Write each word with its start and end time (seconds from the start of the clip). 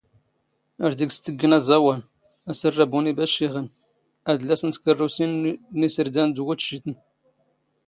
ⴰⵔ 0.83 0.91
ⴷⵉⴳⵙ 0.97 1.17
ⵜⵜⴳⴳⵏ 1.23 1.51
ⴰⵥⴰⵡⴰⵏ, 1.57 1.99
ⴰⵙⵔⵔⴰⴱⵓ 2.51 2.99
ⵏ 3.01 3.01
ⵉⴱⴰⵛⵛⵉⵅⵏ, 3.11 3.63
ⴰⴷⵍⴰⵙ 4.31 4.61
ⵏ 4.67 4.71
ⵜⴽⵔⵔⵓⵙⵉⵏ 4.75 5.31
ⵏ 5.79 5.83
ⵉⵙⵔⴷⴰⵏ 5.87 6.25
ⴷ 6.27 6.35
ⵡⵓⵜⵛⵉⵜⵏ. 6.45 6.93